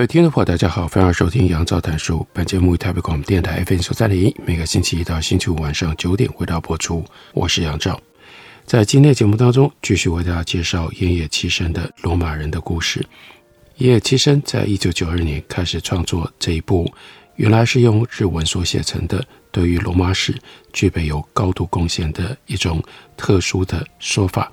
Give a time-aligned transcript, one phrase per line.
[0.00, 2.26] 各位听众朋友，大家好，欢迎收听杨照谈书。
[2.32, 7.04] 本节目于台北广播电台 FM 九三点一，每个星期一到星期五晚上九点回到播出。
[7.34, 8.00] 我是杨照，
[8.64, 13.06] 在今天的节目当中，继续为大家介绍奄野七生的罗马人的故事。
[13.76, 16.90] 奄野七生在一九九二年开始创作这一部，
[17.36, 20.34] 原来是用日文所写成的，对于罗马史
[20.72, 22.82] 具备有高度贡献的一种
[23.18, 24.50] 特殊的说法，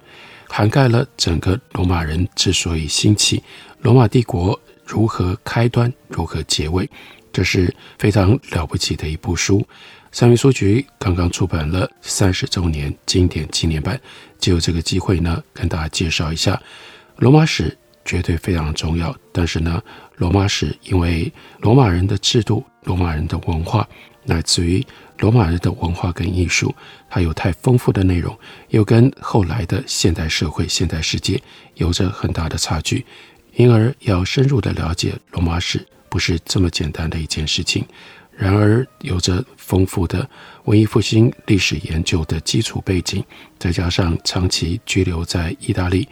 [0.50, 3.42] 涵盖了整个罗马人之所以兴起，
[3.80, 4.60] 罗马帝国。
[4.88, 6.90] 如何开端，如何结尾，
[7.34, 9.68] 这是非常了不起的一部书。
[10.14, 14.00] 三民书局刚刚出版了三十周年经典纪念版，
[14.40, 16.60] 借由这个机会呢，跟大家介绍一下
[17.18, 19.16] 罗马史，绝对非常重要。
[19.34, 19.84] 但是呢，
[20.16, 23.88] 罗马史因为罗马人的制度、罗马人的文化，
[24.24, 24.84] 乃至于
[25.20, 26.74] 罗马人的文化跟艺术，
[27.10, 28.36] 它有太丰富的内容，
[28.70, 31.40] 又跟后来的现代社会、现代世界
[31.76, 33.06] 有着很大的差距。
[33.58, 37.84] 因而，要深入的了解罗马史，不是这么简单的一件事情。
[38.32, 40.30] 然而，有着丰富的
[40.66, 43.24] 文艺复兴历史研究的基础背景，
[43.58, 46.08] 再加上长期居留在意大利，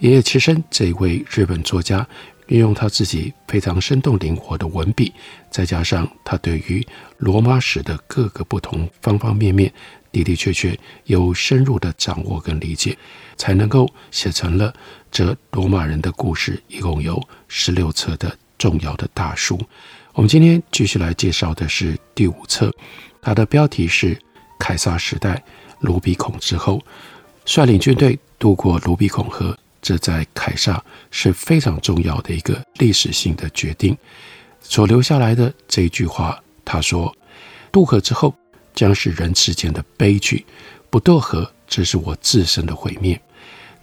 [0.00, 2.04] 奄野七生这位日本作家，
[2.48, 5.12] 运用他自己非常生动灵活的文笔，
[5.52, 6.84] 再加上他对于
[7.18, 9.72] 罗马史的各个不同方方面面，
[10.10, 12.98] 的的确确有深入的掌握跟理解，
[13.36, 14.74] 才能够写成了。
[15.12, 19.60] 这罗马人的故事一共有十六册的重要的大书，
[20.14, 22.72] 我们今天继续来介绍的是第五册，
[23.20, 24.14] 它的标题是
[24.58, 25.40] 《凯撒时代
[25.80, 26.78] 卢比孔之后》，
[27.44, 33.94] 率领军队渡过卢比孔河，这在凯撒是非常重要的一个历史性的决定。
[34.62, 37.14] 所留下来的这一句话，他说
[37.70, 38.34] ：“渡河之后
[38.74, 40.46] 将是人世间的悲剧，
[40.88, 43.20] 不渡河，这是我自身的毁灭。”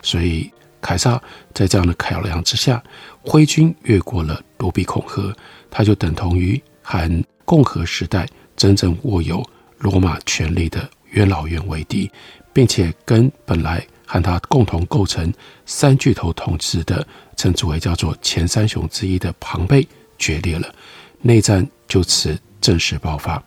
[0.02, 0.52] 所以。
[0.82, 1.22] 凯撒
[1.54, 2.82] 在这样的考量之下，
[3.22, 5.36] 挥军越过了卢比孔河，
[5.70, 9.44] 他就等同于和共和时代真正握有
[9.78, 12.10] 罗马权力的元老院为敌，
[12.54, 15.34] 并且跟本来和他共同构成
[15.66, 20.74] 三巨头统治的，称之为叫做前三雄之一的庞贝决裂了，
[21.22, 23.42] 内战就此正式爆发。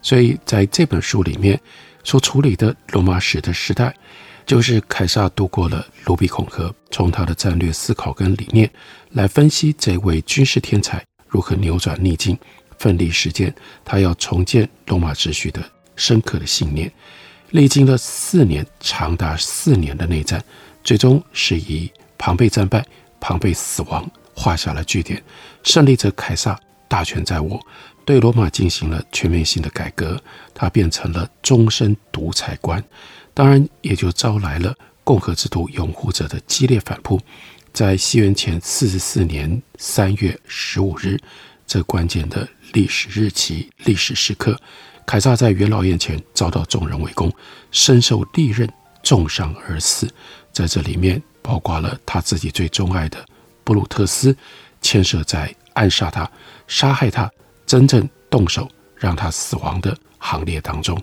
[0.00, 1.60] 所以在这本书里面
[2.04, 3.92] 所处理的罗马史的时代。
[4.48, 8.68] 就是凯撒渡过了卢比孔河，从他的战略思考跟理念
[9.10, 12.34] 来分析这位军事天才如何扭转逆境，
[12.78, 13.54] 奋力实践
[13.84, 15.62] 他要重建罗马秩序的
[15.96, 16.90] 深刻的信念。
[17.50, 20.42] 历经了四年，长达四年的内战，
[20.82, 22.82] 最终是以庞贝战败、
[23.20, 25.22] 庞贝死亡画下了句点。
[25.62, 26.58] 胜利者凯撒
[26.88, 27.60] 大权在握，
[28.06, 30.18] 对罗马进行了全面性的改革，
[30.54, 32.82] 他变成了终身独裁官。
[33.38, 37.20] 当然，也就招来了共和制度拥护者的激烈反扑。
[37.72, 41.16] 在西元前四十四年三月十五日，
[41.64, 44.60] 这关键的历史日期、历史时刻，
[45.06, 47.32] 凯撒在元老院前遭到众人围攻，
[47.70, 48.68] 身受利刃，
[49.04, 50.12] 重伤而死。
[50.52, 53.24] 在这里面，包括了他自己最钟爱的
[53.62, 54.36] 布鲁特斯，
[54.82, 56.28] 牵涉在暗杀他、
[56.66, 57.30] 杀害他、
[57.64, 61.00] 真正动手让他死亡的行列当中。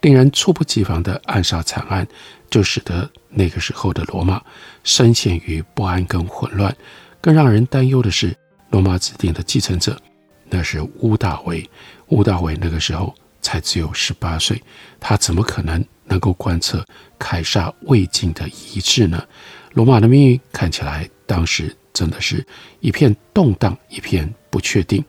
[0.00, 2.06] 令人猝不及防的暗杀惨案，
[2.50, 4.40] 就使得那个时候的罗马
[4.84, 6.74] 深陷于不安跟混乱。
[7.20, 8.36] 更让人担忧的是，
[8.70, 10.00] 罗马指定的继承者，
[10.48, 11.68] 那是屋大维。
[12.08, 14.62] 屋大维那个时候才只有十八岁，
[15.00, 16.84] 他怎么可能能够贯彻
[17.18, 19.24] 凯撒未尽的遗志呢？
[19.72, 22.46] 罗马的命运看起来当时真的是
[22.80, 25.04] 一片动荡，一片不确定。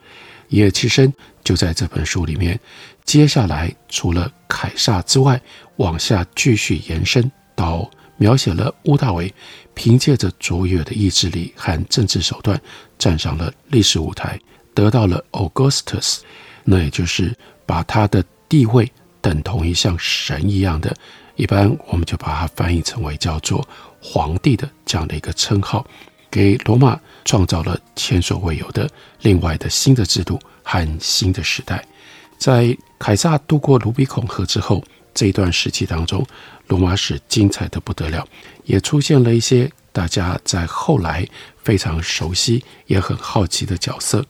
[0.49, 1.13] 一夜七生
[1.47, 2.59] 就在这本书里面。
[3.05, 5.41] 接下来，除了凯撒之外，
[5.77, 9.33] 往下继续延伸到描写了屋大维
[9.73, 12.61] 凭借着卓越的意志力和政治手段
[12.99, 14.37] 站上了历史舞台，
[14.73, 16.17] 得到了 Augustus，
[16.65, 17.33] 那也就是
[17.65, 18.91] 把他的地位
[19.21, 20.93] 等同于像神一样的，
[21.37, 23.65] 一般我们就把它翻译成为叫做
[24.01, 25.87] 皇帝的这样的一个称号，
[26.29, 28.89] 给罗马创造了前所未有的
[29.21, 31.81] 另外的新的制度和新的时代。
[32.37, 34.83] 在凯撒渡过卢比孔河之后，
[35.13, 36.27] 这一段时期当中，
[36.67, 38.27] 罗马史精彩得不得了，
[38.65, 41.25] 也出现了一些大家在后来
[41.63, 44.23] 非常熟悉也很好奇的角色，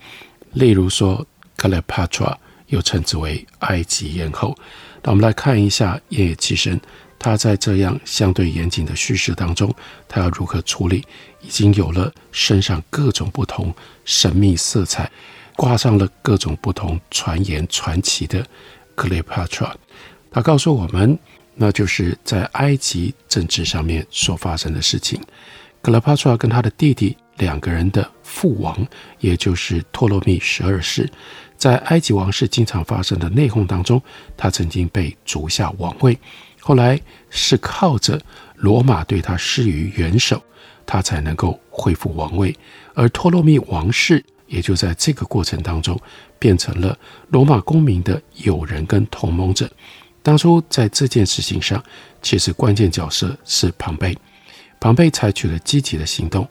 [0.54, 1.25] 例如说
[1.57, 2.38] 克莱帕特拉，
[2.68, 4.56] 又称之为埃及艳后。
[5.04, 6.80] 那我们来看一下奄野期生，
[7.19, 9.74] 他在这样相对严谨的叙事当中，
[10.07, 11.04] 他要如何处理
[11.42, 13.74] 已经有了身上各种不同
[14.06, 15.12] 神秘色彩，
[15.57, 18.48] 挂上了各种不同传言传奇的
[18.95, 19.75] 克莱帕特拉。
[20.31, 21.19] 他告诉我们。
[21.59, 25.19] 那就是在埃及政治上面所发生的事情。
[25.81, 28.77] 克莱帕特拉跟他的弟弟两个人的父王，
[29.19, 31.09] 也就是托勒密十二世，
[31.57, 34.00] 在埃及王室经常发生的内讧当中，
[34.38, 36.15] 他曾经被逐下王位。
[36.59, 37.01] 后来
[37.31, 38.21] 是靠着
[38.57, 40.39] 罗马对他施予援手，
[40.86, 42.56] 他才能够恢复王位。
[42.94, 46.00] 而托勒密王室也就在这个过程当中，
[46.40, 46.98] 变成了
[47.30, 49.70] 罗马公民的友人跟同盟者。
[50.24, 51.82] 当初在这件事情上，
[52.22, 54.18] 其实关键角色是庞贝。
[54.80, 56.48] 庞贝采取了积极的行动。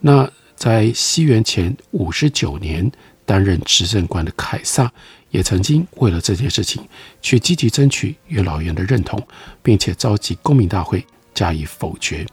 [0.00, 2.90] 那在西元前五十九年
[3.24, 4.90] 担任执政官的凯撒，
[5.30, 6.82] 也曾经为了这件事情
[7.20, 9.20] 去积极争取元老院的认同，
[9.62, 11.04] 并且召集公民大会
[11.34, 12.26] 加以否决。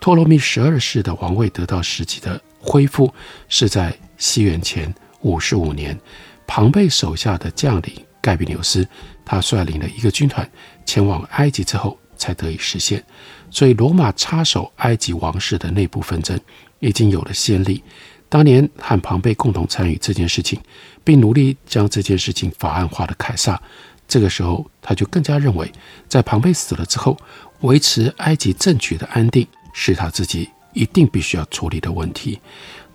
[0.00, 3.12] 托罗密十二世的王位得到实际的恢复，
[3.48, 5.98] 是在西元前五十五年，
[6.46, 8.86] 庞贝手下的将领盖比纽斯。
[9.24, 10.48] 他率领了一个军团
[10.84, 13.04] 前往埃及之后，才得以实现。
[13.50, 16.38] 所以，罗马插手埃及王室的内部纷争
[16.80, 17.82] 已经有了先例。
[18.28, 20.60] 当年和庞贝共同参与这件事情，
[21.02, 23.60] 并努力将这件事情法案化的凯撒，
[24.06, 25.70] 这个时候他就更加认为，
[26.08, 27.16] 在庞贝死了之后，
[27.60, 32.40] 维持埃及政局的安定是他自己一定必须要处理的问题。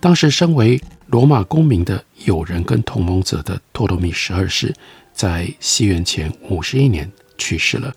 [0.06, 4.72] 当时，身为罗马公民的友人跟同盟者的托罗密十二世。
[5.12, 7.92] 在西元前五十一年去世了，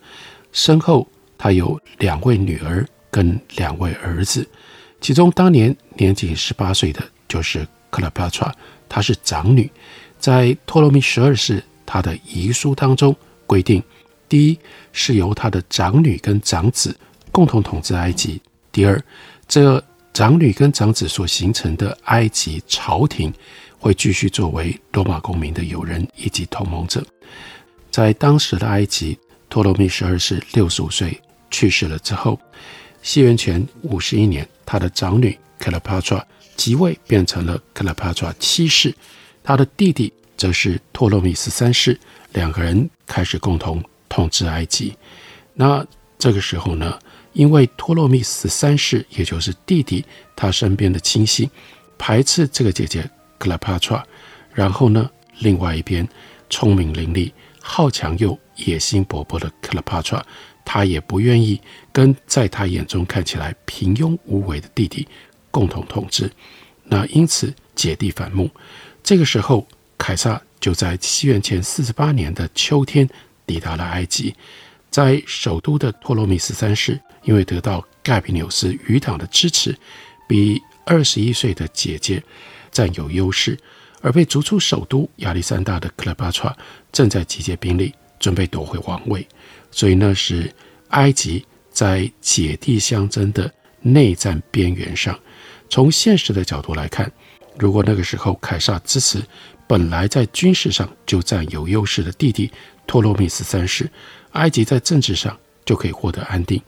[0.50, 1.06] 身后
[1.36, 4.48] 他有两位女儿跟两位儿子，
[5.02, 8.54] 其中当年年仅十八岁的就是克莱帕特拉，
[8.88, 9.70] 她是长女。
[10.18, 13.14] 在托罗密十二世他的遗书当中
[13.46, 13.82] 规定，
[14.30, 14.58] 第一
[14.92, 16.96] 是由他的长女跟长子
[17.30, 18.40] 共同统治埃及；
[18.72, 18.98] 第二，
[19.46, 19.84] 这
[20.18, 23.32] 长女跟长子所形成的埃及朝廷。
[23.78, 27.00] 会继续作为罗马公民的友人以及同盟者。
[27.92, 29.16] 在当时的埃及，
[29.48, 31.16] 托洛密十二世六十五岁
[31.48, 32.36] 去世了之后，
[33.00, 36.26] 西元前五十一年，他的长女克莱帕特
[36.56, 38.92] 即位，变成了克莱帕特七世。
[39.44, 41.96] 他的弟弟则是托洛密十三世，
[42.32, 44.92] 两个人开始共同统治埃及。
[45.54, 45.86] 那
[46.18, 46.98] 这个时候呢，
[47.38, 50.04] 因为托洛密十三世，也就是弟弟
[50.34, 51.48] 他身边的亲戚
[51.96, 53.08] 排斥这个姐姐。
[53.38, 54.04] 克拉帕特拉，
[54.52, 55.08] 然后呢，
[55.38, 56.06] 另外一边
[56.50, 57.30] 聪明伶俐、
[57.60, 60.26] 好强又野心勃勃的克拉帕特拉，
[60.64, 61.60] 他也不愿意
[61.92, 65.06] 跟在他眼中看起来平庸无为的弟弟
[65.52, 66.28] 共同统治。
[66.82, 68.50] 那因此姐弟反目。
[69.04, 69.64] 这个时候，
[69.96, 73.08] 凯撒就在西元前四十八年的秋天
[73.46, 74.34] 抵达了埃及，
[74.90, 79.76] 在首都的托洛密十三世，因为得到盖比纽斯余党的支持，
[80.26, 82.22] 比二十一岁的姐姐。
[82.70, 83.58] 占有优势，
[84.02, 86.54] 而被逐出首都亚历山大的克莱巴特
[86.92, 89.26] 正在集结兵力，准备夺回王位。
[89.70, 90.54] 所以那时
[90.90, 95.18] 埃及在姐弟相争的内战边缘上。
[95.70, 97.10] 从现实的角度来看，
[97.58, 99.20] 如果那个时候凯撒支持
[99.66, 102.52] 本来在军事上就占有优势的弟弟
[102.86, 103.90] 托洛密斯三世，
[104.32, 106.62] 埃及在政治上就可以获得安定。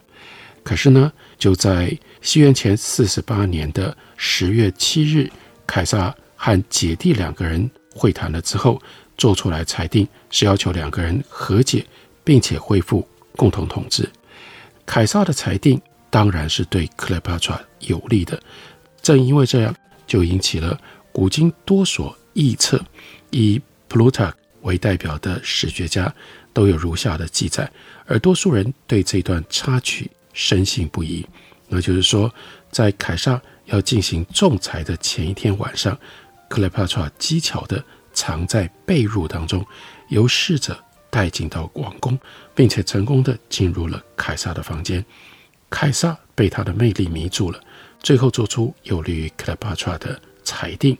[0.62, 5.30] 可是呢，就在西元前四十八年的十月七日。
[5.66, 8.82] 凯撒和姐弟两个人会谈了之后，
[9.16, 11.86] 做出来裁定是要求两个人和解，
[12.24, 14.10] 并且恢复共同统治。
[14.84, 18.42] 凯撒的裁定当然是对克莱帕特拉有利的，
[19.00, 19.72] 正因为这样，
[20.08, 20.76] 就引起了
[21.12, 22.84] 古今多所臆测。
[23.30, 26.12] 以普鲁塔克为代表的史学家
[26.52, 27.70] 都有如下的记载，
[28.06, 30.10] 而多数人对这段插曲
[30.40, 31.26] 深信不疑。
[31.68, 32.32] 那就是说，
[32.70, 33.40] 在凯撒。
[33.66, 35.96] 要进行仲裁的前一天晚上，
[36.48, 37.80] 克莱帕特机巧地
[38.12, 39.64] 藏在被褥当中，
[40.08, 40.76] 由侍者
[41.08, 42.18] 带进到王宫，
[42.52, 45.04] 并且成功地进入了凯撒的房间。
[45.68, 47.60] 凯撒被他的魅力迷住了，
[48.02, 50.98] 最后做出有利于克莱帕特的裁定。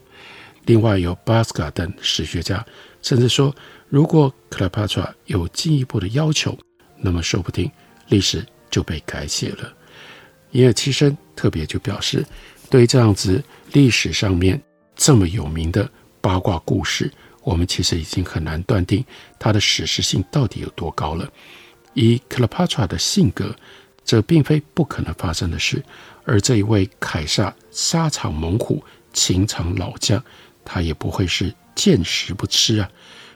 [0.63, 2.65] 另外，有巴斯卡等史学家
[3.01, 3.53] 甚至说，
[3.89, 6.57] 如果克莱帕特有进一步的要求，
[6.95, 7.69] 那么说不定
[8.07, 9.71] 历史就被改写了。
[10.53, 12.25] 奄野期生特别就表示。
[12.69, 14.57] 对于这样子历史上面
[14.95, 17.11] 这么有名的八卦故事，
[17.43, 19.03] 我们其实已经很难断定
[19.37, 21.29] 它的史实性到底有多高了。
[21.93, 23.53] 以克莱帕特拉的性格，
[24.05, 25.83] 这并非不可能发生的事。
[26.23, 30.23] 而这一位凯撒沙场猛虎、情场老将，
[30.63, 32.89] 他也不会是见食不吃啊。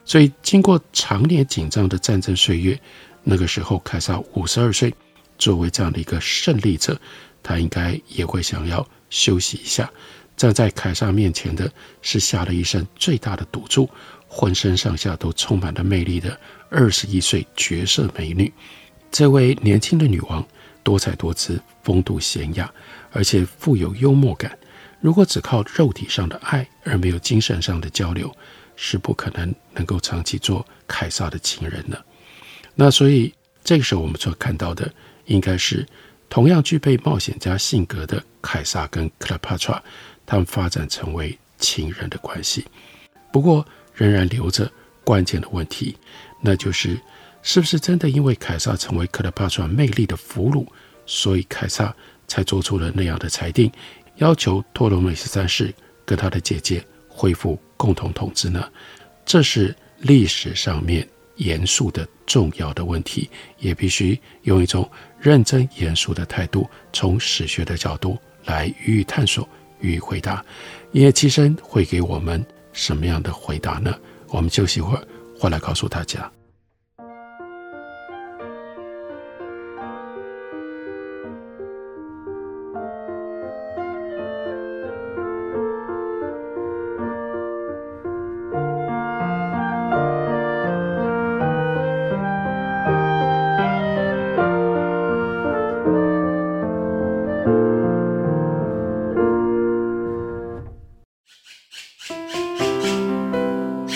[0.06, 2.80] 所以，经过长年紧张的战争岁月，
[3.22, 4.94] 那个时候凯撒五十二岁，
[5.38, 7.00] 作为这样的一个胜利者，
[7.44, 9.92] 他应该也会想要休息一下。
[10.38, 13.89] 站在凯撒面前的是下了一生最大的赌注，
[14.27, 16.38] 浑身上下都充满了魅力的
[16.70, 18.51] 二十一岁绝色美女。
[19.12, 20.46] 这位年轻的女王
[20.84, 22.70] 多彩多姿，风度娴雅，
[23.12, 24.58] 而且富有幽默感。
[25.00, 28.30] 如果只靠肉体上的爱而没有精神上的交流，
[28.75, 32.04] 是不可能能够长期做凯撒的情人的。
[32.74, 34.94] 那所以这个时候我们所看到的，
[35.25, 35.86] 应该是
[36.29, 39.82] 同样具备冒险家性格的凯撒跟克拉帕特。
[40.27, 42.65] 他们发展成为情人的关系，
[43.32, 43.63] 不过
[43.94, 44.72] 仍然留着
[45.03, 45.96] 关键的问题，
[46.41, 47.00] 那就是
[47.44, 50.65] 是不是真的因为凯撒成为克拉帕特魅力的俘虏，
[51.05, 51.96] 所以凯撒
[52.27, 53.72] 才做出了那样的裁定，
[54.15, 55.72] 要求托勒密十三世
[56.03, 58.67] 跟他的姐姐恢复共同统治呢？
[59.27, 63.29] 这是历史上面严肃的重要的问题，
[63.60, 64.89] 也必须用一种
[65.25, 69.50] 认真严肃的态度，从史学的角度来予以探索。
[69.82, 70.46] 予以回答，
[70.91, 73.98] 盐野七生会给我们什么样的回答呢？
[74.27, 75.03] 我们休息一会儿，
[75.39, 76.32] 回来告诉大家。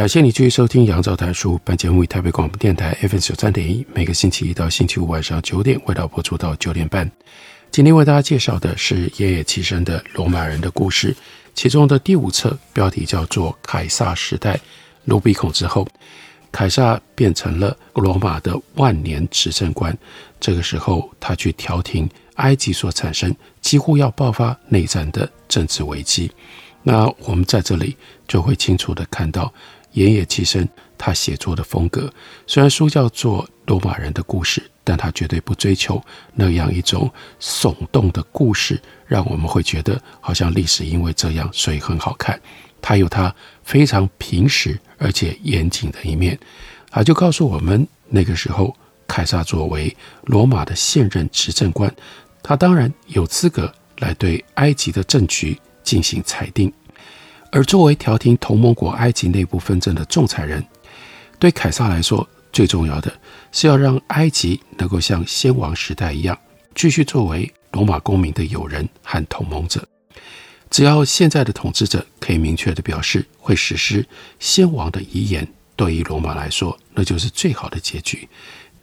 [0.00, 1.56] 感谢你继续收听《杨照谈书》。
[1.62, 7.12] 本节目以台北广播电台 FM 九三点一，每个星期一到星期五晚上九点，为大家播出到九点半。
[7.70, 11.12] 今天为大家介绍的是盐野七生的《罗马人的故事》，
[11.54, 14.58] 其中的第五册标题叫做《凯撒时代：
[15.04, 15.84] 卢比孔之后》。
[16.50, 19.94] 凯撒变成了罗马的万年执政官，
[20.40, 26.32] 这个时候他去调停埃及所产生几乎要爆发内战的政治危机。
[26.82, 27.94] 那我们在这里
[28.26, 29.52] 就会清楚地看到。
[29.92, 32.12] 盐野其生他写作的风格，
[32.46, 36.02] 虽然书叫做《罗马人的故事》，但他绝对不追求
[36.34, 42.40] 那样一种耸动的故事，让我们会觉得好像历史因为这样所以很好看。
[42.82, 46.38] 他有他非常平实而且严谨的一面，
[46.90, 48.74] 他就告诉我们，那个时候
[49.06, 51.94] 凯撒作为罗马的现任执政官，
[52.42, 56.72] 他当然有资格来对埃及的政局进行裁定。
[57.52, 60.64] 而作为调停同盟国埃及内部纷争的仲裁人，
[61.38, 63.12] 对凯撒来说，最重要的
[63.50, 66.38] 是要让埃及能够像先王时代一样，
[66.74, 69.84] 继续作为罗马公民的友人和同盟者。
[70.70, 74.06] 只要现在的统治者可以明确地表示会实施
[74.38, 78.28] 先王的遗言，对于罗马来说，那就是最好的结局。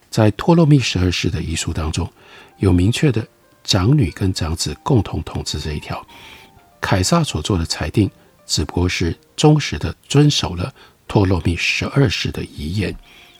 [0.09, 2.11] 在托勒密十二世的遗书当中，
[2.57, 3.25] 有明确的
[3.63, 6.05] 长女跟长子共同统治这一条。
[6.81, 8.11] 凯撒所做的裁定。
[8.47, 10.73] 只不过是忠实地遵守了
[11.07, 12.95] 托勒密十二世的遗言。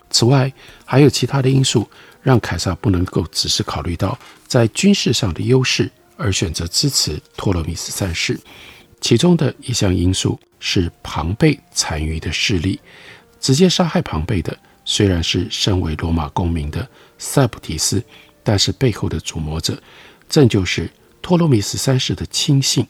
[0.09, 0.51] 此外，
[0.85, 1.89] 还有其他的因素，
[2.21, 8.39] 让凯撒不能够只是考虑到在军事上的优势而选择支持托勒密十三世。
[9.01, 12.79] 其中的一项因素是庞贝残余的势力。
[13.39, 16.87] 直接杀害庞贝的虽然是身为罗马公民的
[17.17, 18.03] 塞普提斯，
[18.43, 19.81] 但是背后的主谋者
[20.27, 20.89] 正就是
[21.21, 22.87] 托勒密十三世的亲信。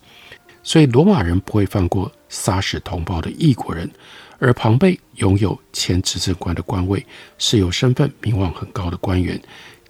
[0.68, 3.90] 所以罗马人不会放过杀死同胞的异国人。
[4.38, 7.04] 而庞贝拥有前执政官的官位，
[7.38, 9.42] 是有身份、名望很高的官员。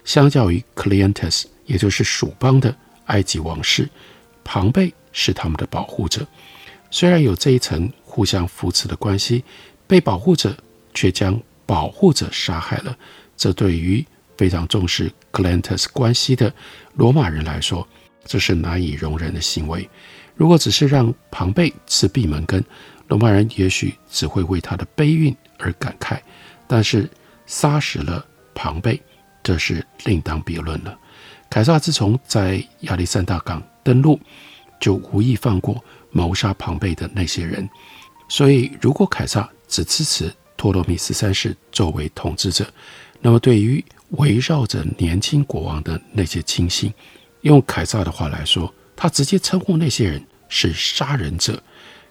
[0.06, 2.74] 相较于 Clientus，也就是属邦的
[3.08, 3.90] 埃及王室，
[4.44, 6.28] 庞贝是他们的保护者。
[6.92, 9.44] 虽然有这一层互相扶持的关系，
[9.88, 10.56] 被保护者
[10.94, 12.96] 却将保护者杀害了。
[13.36, 14.06] 这对于
[14.38, 16.54] 非常重视 Clientus 关系的
[16.94, 17.86] 罗马人来说，
[18.26, 19.90] 这是难以容忍的行为。
[20.38, 22.64] 如果只是让庞贝吃闭门羹，
[23.08, 26.20] 罗马人也许只会为他的悲运而感慨，
[26.68, 27.10] 但是
[27.46, 28.26] 杀死了
[28.56, 29.02] 庞贝。
[29.44, 30.98] 这是另当别论了。
[31.50, 34.20] 凯撒自从在亚历山大港登陆，
[34.78, 37.68] 就无意放过谋杀庞贝的那些人。
[38.28, 42.68] 所以，如果凯撒只支持托罗米十三世作为统治者，
[43.22, 46.94] 那么对于围绕着年轻国王的那些亲信，
[47.42, 51.64] 用凯撒的话来说，他直接称呼那些人是杀人者，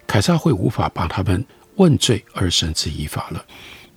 [0.07, 3.45] 凯撒会无法帮他们问罪而绳之以法了。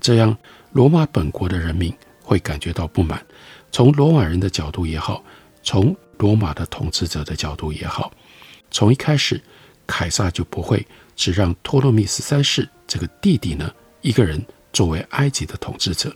[0.01, 0.35] 这样，
[0.73, 1.93] 罗马本国的人民。
[2.21, 3.25] 会感觉到不满，
[3.71, 5.23] 从罗马人的角度也好，
[5.63, 8.11] 从罗马的统治者的角度也好，
[8.69, 9.41] 从一开始，
[9.87, 14.39] 凯撒就不会只让托勒密十三世这个弟弟呢一个人
[14.71, 16.15] 作为埃及的统治者。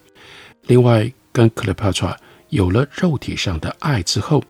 [0.68, 2.16] 另外，跟克莱帕特
[2.50, 4.44] 有了肉体上的爱之后，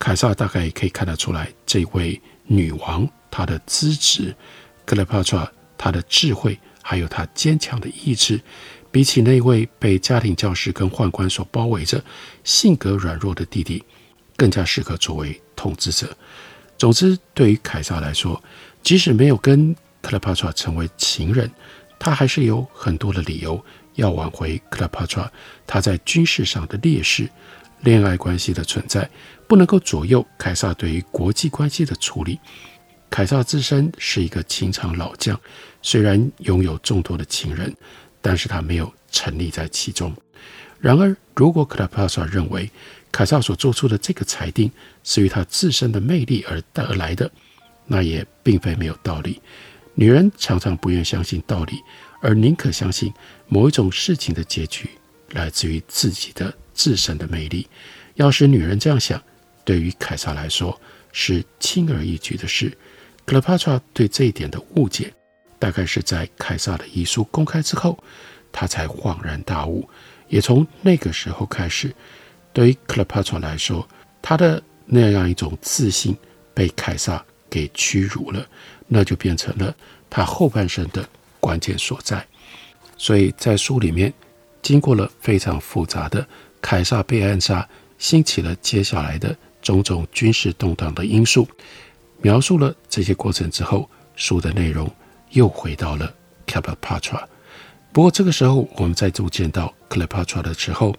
[0.00, 4.34] 凯撒大概也可以看得出来，这位女王她的资质，
[4.86, 8.40] 克莱帕特拉她的智慧，还有她坚强的意志。
[8.90, 12.02] 比起那位被家庭教师跟宦官所包围着、
[12.42, 13.84] 性格软弱的弟弟，
[14.36, 16.16] 更加适合作为统治者。
[16.78, 18.42] 总之，对于凯撒来说，
[18.82, 21.48] 即使没有跟克莱帕特拉成为情人，
[21.98, 23.62] 他还是有很多的理由
[23.96, 25.30] 要挽回克莱帕特拉
[25.66, 27.28] 他在军事上的劣势。
[27.82, 29.08] 恋爱关系的存在
[29.46, 32.38] 不能够左右凯撒对于国际关系的处理。
[33.08, 35.38] 凯撒自身是一个情场老将，
[35.82, 37.74] 虽然拥有众多的情人。
[38.22, 40.14] 但是他没有沉溺在其中。
[40.78, 42.70] 然而，如果克拉帕萨认为
[43.10, 44.70] 凯撒所做出的这个裁定
[45.02, 47.30] 是与他自身的魅力而得来的，
[47.86, 49.40] 那也并非没有道理。
[49.94, 51.80] 女人常常不愿相信道理，
[52.20, 53.10] 而宁可相信
[53.48, 54.90] 某一种事情的结局
[55.30, 57.68] 来自于自己的自身的魅力。
[58.14, 59.22] 要是女人这样想，
[59.64, 60.80] 对于凯撒来说
[61.12, 62.76] 是轻而易举的事。
[63.24, 65.12] 克莱帕特拉对这一点的误解。
[65.58, 68.02] 大概是在凯撒的遗书公开之后，
[68.50, 69.86] 他才恍然大悟。
[70.26, 71.94] 也从那个时候开始，
[72.50, 73.86] 对于克莱帕特拉来说，
[74.22, 76.16] 他的那样一种自信
[76.54, 78.46] 被凯撒给屈辱了，
[78.86, 79.76] 那就变成了
[80.08, 81.06] 他后半生的
[81.40, 82.26] 关键所在。
[82.96, 84.10] 所以在书里面，
[84.62, 86.26] 经过了非常复杂的
[86.60, 87.68] 凯撒被暗杀，
[87.98, 91.46] 兴起了接下来的种种军事动荡的因素，
[92.22, 94.90] 描述了这些过程之后，书的内容。
[95.32, 96.12] 又回到了
[96.44, 97.22] Cleopatra，
[97.92, 100.92] 不过这个时候我们再度见到 Cleopatra 的时候，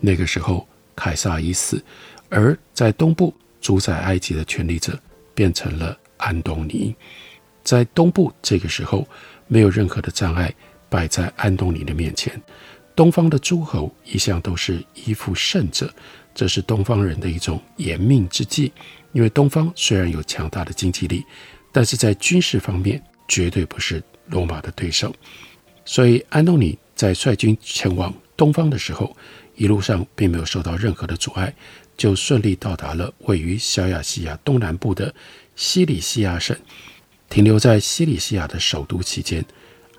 [0.00, 1.84] 那个时候凯撒已死，
[2.30, 4.98] 而在东部主宰埃及的权力者
[5.34, 6.96] 变成了安东尼。
[7.62, 9.06] 在东部这个时候，
[9.48, 10.50] 没有任何的障碍
[10.88, 12.40] 摆在安东尼的面前。
[12.96, 15.92] 东方的诸侯一向都是依附胜者，
[16.34, 18.72] 这是东方人的一种延命之计。
[19.12, 21.24] 因为东方虽然有强大的经济力，
[21.72, 25.14] 但是在军事方面，绝对不是罗马的对手，
[25.84, 29.16] 所以安东尼在率军前往东方的时候，
[29.54, 31.54] 一路上并没有受到任何的阻碍，
[31.96, 35.14] 就顺利到达了位于小亚细亚东南部的
[35.54, 36.56] 西里西亚省。
[37.30, 39.44] 停留在西里西亚的首都期间，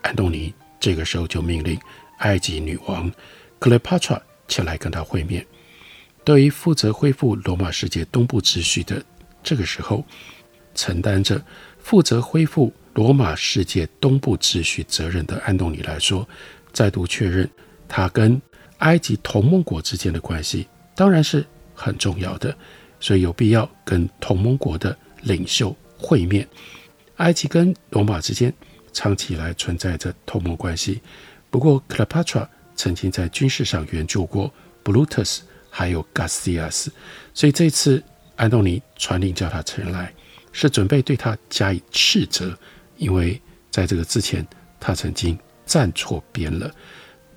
[0.02, 1.80] 安东尼这个时候就命令
[2.20, 3.12] 埃及女王
[3.60, 5.46] 克雷帕特前来跟他会面。
[6.24, 9.04] 对于负责恢复罗马世界东部秩序的
[9.44, 10.04] 这个时候，
[10.74, 11.44] 承担着
[11.80, 12.74] 负责恢复。
[12.96, 16.26] 罗马世界东部秩序责任的安东尼来说，
[16.72, 17.50] 再度确认
[17.90, 18.42] 他跟
[18.78, 22.58] 埃及同盟国之间的关系当然是很重要的，
[23.02, 26.48] 所以有必要跟同盟国的领袖会面。
[27.18, 28.54] 埃及跟罗马之间
[28.94, 31.02] 长期以来存在着同盟关系，
[31.56, 36.92] 不过克莱帕特拉曾经在军事上援助过布鲁特斯还有加斯蒂亚斯，
[37.34, 38.04] 所以这次
[38.36, 40.14] 安东尼传令叫他前来，
[40.52, 42.54] 是准备对他加以斥责。
[42.98, 43.42] 因为
[43.72, 44.46] 在这个之前，
[44.82, 46.70] 他曾经站错边了。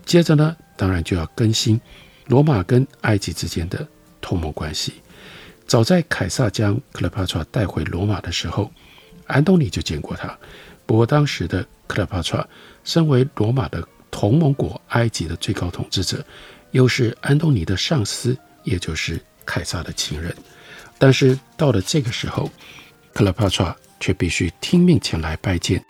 [0.04, 1.81] 接着呢，当然就要更新
[2.26, 3.87] 罗马跟埃及之间的
[4.20, 4.94] 同盟关系。
[5.64, 8.68] 早在凯撒将克莱帕特拉带回罗马的时候，
[9.28, 10.37] 安东尼就见过他。
[10.87, 12.48] 不过当时的克勒帕特拉
[12.83, 16.25] 身为罗马的同盟国埃及的最高统治者，
[16.71, 20.35] 又是安东尼的上司，也就是凯撒的情人。
[20.99, 22.51] 但是到了这个时候，
[23.12, 25.85] 克拉帕特却必须听命前来拜见，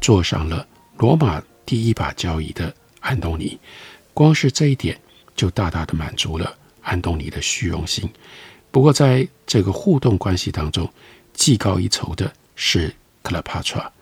[0.00, 0.66] 坐上了
[0.98, 3.58] 罗马第一把交椅的安东尼。
[4.14, 5.00] 光是这一点，
[5.34, 8.08] 就大大的满足了安东尼的虚荣心。
[8.70, 10.88] 不过，在这个互动关系当中，
[11.32, 13.92] 技高一筹的是克拉帕特。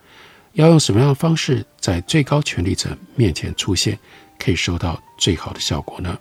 [0.53, 3.99] 要用什么样的方式在最高权力者面前出现，
[4.39, 6.19] 可以收到最好的效果呢？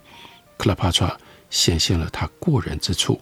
[0.56, 1.18] 克拉帕特
[1.50, 3.20] 显现了他过人之处。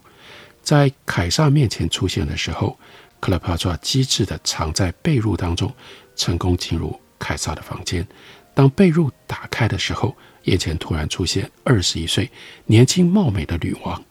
[0.61, 2.77] 在凯撒面前出现的时候，
[3.19, 5.73] 克拉帕特机智地藏在被褥当中，
[6.15, 8.07] 成功进入凯撒的房间。
[8.53, 12.29] 当被褥打开的时候，眼前突然出现二十一岁
[12.65, 14.03] 年轻貌美的女王。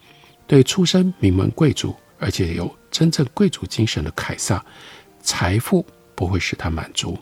[0.47, 4.65] 对出身名门贵族而且有真正贵族精神的凯撒，
[5.21, 5.85] 财富
[6.19, 7.17] 不会使他满足，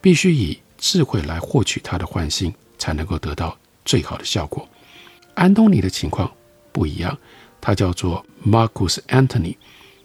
[0.00, 4.66] 必须以智慧来获取他的欢心，才能够得到最好的效果。
[5.34, 6.32] 安东尼的情况
[6.72, 7.14] 不一样，
[7.60, 9.54] 他叫做 Marcus Anthony，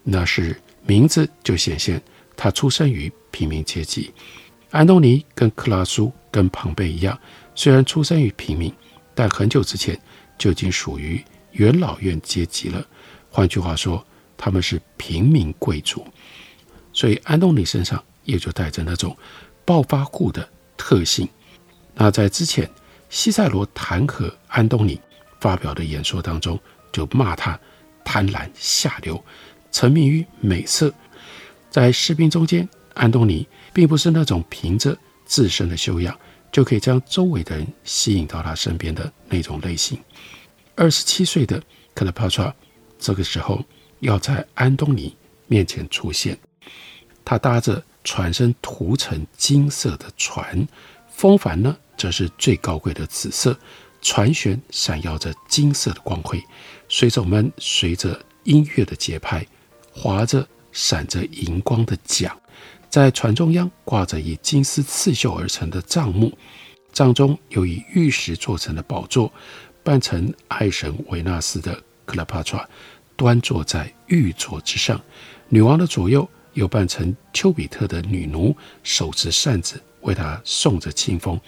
[0.03, 2.03] 那是名字就显现
[2.35, 4.11] 他出生于平民阶级。
[4.71, 7.17] 安东尼跟克拉苏、跟庞贝一样。
[7.55, 8.73] 虽然出生于平民，
[9.15, 9.97] 但很久之前
[10.37, 12.85] 就已经属于元老院阶级了。
[13.29, 16.05] 换句话说，他们是平民贵族。
[16.91, 19.15] 所以安东尼身上也就带着那种
[19.65, 21.27] 暴发户的特性。
[21.95, 22.69] 那在之前，
[23.09, 24.99] 西塞罗弹劾安东尼
[25.39, 26.59] 发表的演说当中，
[26.91, 27.59] 就骂他
[28.03, 29.23] 贪婪下流，
[29.71, 30.93] 沉迷于美色。
[31.69, 36.17] 在士兵中间，安东尼并不是那种凭着自身的修养。
[36.51, 39.97] 就可以将周围的人吸引到他身边的那种类型。
[40.75, 41.59] 二十七岁的
[41.95, 42.53] 克勒帕特
[42.99, 43.59] 这个时候
[44.01, 46.37] 要在安东尼面前出现，
[47.25, 50.67] 他搭着船身涂成金色的船，
[51.07, 53.57] 风帆呢则是最高贵的紫色，
[54.01, 56.43] 船舷闪耀着金色的光辉，
[56.89, 59.45] 水手们随着音乐的节拍
[59.91, 62.35] 划着闪着银光的桨。
[62.89, 66.31] 在船中央挂着以金丝刺绣而成的帐幕，
[66.91, 69.31] 帐中有以玉石做成的宝座，
[69.81, 72.69] 扮成爱神维纳斯的克拉帕特
[73.15, 75.01] 端坐在玉座之上，
[75.49, 81.39] 女王的左右又扮成丘比特的女奴，手持扇子为他送着清风，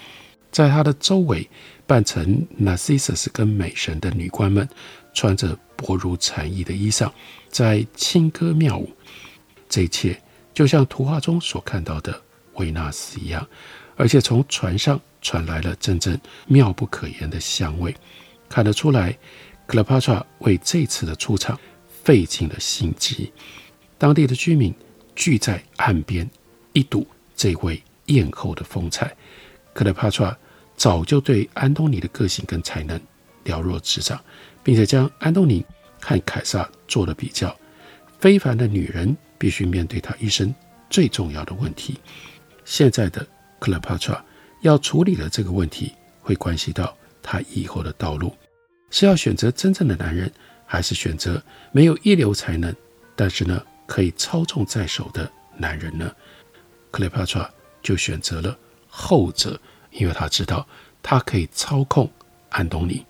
[0.52, 1.50] 在他的周围
[1.86, 4.68] 扮成纳西瑟斯跟美神的女官们，
[5.14, 7.12] 穿着薄如蝉翼的衣裳，
[7.50, 8.90] 在轻歌妙舞，
[9.70, 10.22] 这一切。
[10.54, 12.22] 就像图画中所看到的
[12.54, 13.46] 维纳斯一样，
[13.98, 17.94] 而且从船上传来了阵阵妙不可言的香味，
[18.48, 19.12] 看得出来，
[19.68, 21.60] 克勒帕特拉为这次的出场
[22.04, 23.34] 费尽了心机。
[23.98, 24.74] 当地的居民
[25.16, 26.30] 聚在岸边，
[26.74, 29.16] 一睹这位艳后的风采。
[29.74, 30.38] 克勒帕特拉
[30.76, 33.00] 早就对安东尼的个性跟才能
[33.46, 34.20] 了若指掌，
[34.64, 35.66] 并且将安东尼
[36.02, 37.56] 和凯撒做了比较。
[38.20, 39.16] 非凡的女人。
[39.38, 40.56] 必须面对他一生
[40.90, 42.00] 最重要的问题。
[42.64, 43.28] 现在的
[43.60, 44.26] 克勒帕特拉
[44.62, 48.34] 要处理的这个问题，会关系到他以后的道路：
[48.90, 50.32] 是要选择真正的男人，
[50.66, 52.74] 还是选择没有一流才能，
[53.14, 56.12] 但是呢可以操纵在手的男人呢？
[56.92, 57.50] 克勒帕特拉
[57.82, 59.60] 就选择了后者，
[59.92, 60.68] 因为他知道
[61.04, 62.12] 他可以操控
[62.50, 63.06] 安东尼，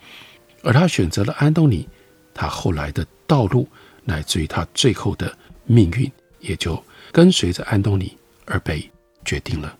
[0.64, 1.88] 而他选择了安东尼，
[2.34, 3.68] 他后来的道路，
[4.04, 5.36] 乃至于他最后的。
[5.68, 6.12] 命运
[6.42, 6.80] 也就
[7.12, 8.88] 跟随着安东尼而被
[9.26, 9.76] 决定了。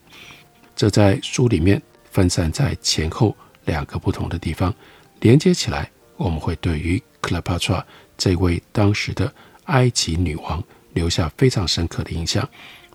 [0.74, 1.80] 这在书里面
[2.10, 4.74] 分散在前后两个不同的地方
[5.20, 7.86] 连接起来，我们会对于克勒帕特拉
[8.18, 9.32] 这位当时的
[9.66, 10.60] 埃及女王
[10.96, 12.48] 留下非常深刻的印象，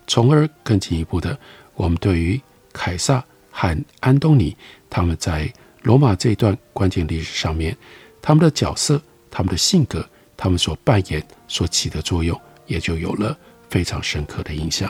[0.07, 1.39] 从而更进一步的，
[1.75, 2.41] 我们对于
[2.73, 4.53] 凯撒和安东尼
[4.89, 5.49] 他们在
[5.83, 7.77] 罗马这一段关键历史上面，
[8.21, 12.37] 他们的角色、他们的性格、他们所扮演、所起的作用。
[12.67, 13.37] 也就有了
[13.69, 14.89] 非常深刻的印象。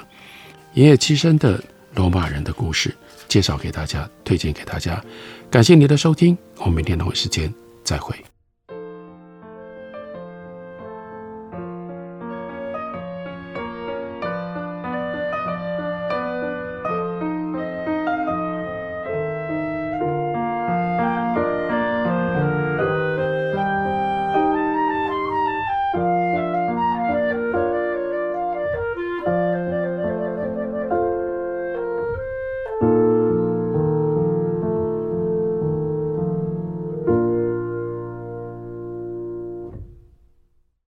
[0.76, 1.60] 爷爷七生的
[1.95, 2.95] 罗马人的故事，
[3.28, 5.04] 介绍给大家，推荐给大家。
[5.50, 7.52] 感谢您的收听，我们明天同一时间
[7.84, 8.30] 再会。